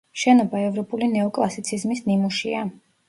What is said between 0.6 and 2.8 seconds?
ევროპული ნეოკლასიციზმის ნიმუშია.